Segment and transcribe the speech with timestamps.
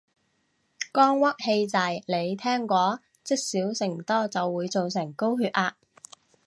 [0.91, 3.01] 肝鬱氣滯，你聽過？
[3.23, 5.75] 積少成多就會做成高血壓